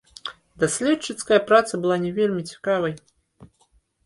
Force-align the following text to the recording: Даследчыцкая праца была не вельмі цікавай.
Даследчыцкая 0.61 1.39
праца 1.51 1.73
была 1.83 1.99
не 2.07 2.11
вельмі 2.17 2.43
цікавай. 2.53 2.93